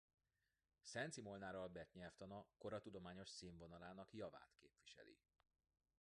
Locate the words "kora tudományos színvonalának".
2.57-4.13